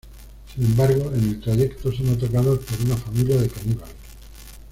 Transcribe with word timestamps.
Sin 0.51 0.65
embargo, 0.65 1.11
en 1.13 1.29
el 1.29 1.39
trayecto 1.39 1.91
son 1.93 2.09
atacados 2.09 2.57
por 2.65 2.81
una 2.87 2.97
familia 2.97 3.39
de 3.39 3.47
caníbales. 3.49 3.93